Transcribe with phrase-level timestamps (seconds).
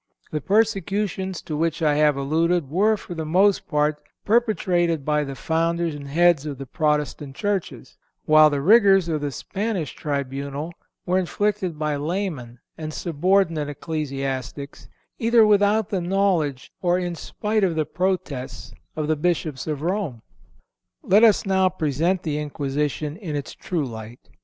[0.31, 5.35] The persecutions to which I have alluded were for the most part perpetrated by the
[5.35, 10.73] founders and heads of the Protestant churches, while the rigors of the Spanish tribunal
[11.05, 17.75] were inflicted by laymen and subordinate ecclesiastics, either without the knowledge or in spite of
[17.75, 20.23] the protests of the Bishops of Rome.
[21.03, 24.31] Let us now present the Inquisition in its true light.